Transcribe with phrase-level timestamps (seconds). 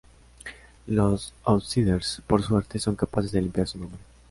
[0.87, 3.99] Los Outsiders, por suerte, son capaces de limpiar su nombre.